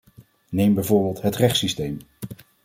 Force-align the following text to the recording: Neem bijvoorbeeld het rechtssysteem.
Neem 0.49 0.73
bijvoorbeeld 0.73 1.21
het 1.21 1.35
rechtssysteem. 1.35 1.99